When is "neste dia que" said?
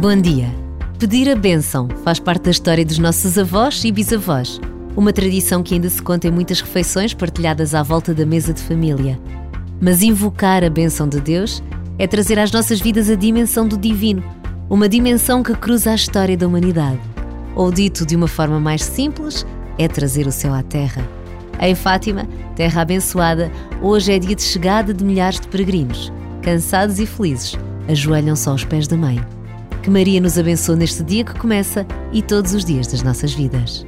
30.76-31.38